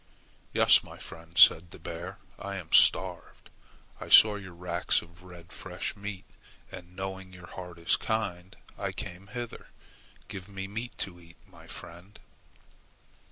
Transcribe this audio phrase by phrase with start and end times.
[0.51, 2.17] "Yes, my friend," said the bear.
[2.39, 3.51] "I am starved.
[3.99, 6.25] I saw your racks of red fresh meat,
[6.71, 9.67] and knowing your heart is kind, I came hither.
[10.27, 12.19] Give me meat to eat, my friend."